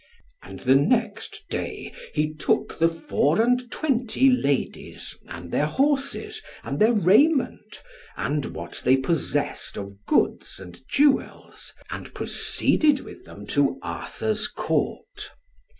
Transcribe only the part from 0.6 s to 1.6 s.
the next